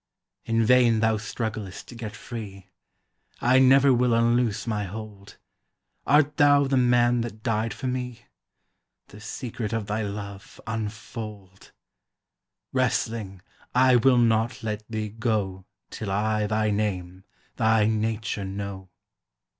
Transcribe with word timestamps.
In 0.45 0.65
vain 0.65 0.99
thou 0.99 1.17
strugglest 1.17 1.87
to 1.89 1.93
get 1.93 2.15
free; 2.15 2.71
I 3.39 3.59
never 3.59 3.93
will 3.93 4.15
unloose 4.15 4.65
my 4.65 4.85
hold: 4.85 5.37
Art 6.07 6.37
thou 6.37 6.63
the 6.65 6.75
Man 6.75 7.21
that 7.21 7.43
died 7.43 7.71
for 7.71 7.85
me? 7.85 8.25
The 9.09 9.21
secret 9.21 9.73
of 9.73 9.85
thy 9.85 10.01
love 10.01 10.59
unfold; 10.65 11.71
Wrestling, 12.73 13.43
I 13.75 13.95
will 13.95 14.17
not 14.17 14.63
let 14.63 14.81
thee 14.89 15.09
go 15.09 15.67
Till 15.91 16.09
I 16.09 16.47
thy 16.47 16.71
name, 16.71 17.23
thy 17.57 17.85
nature 17.85 18.43
know. 18.43 18.89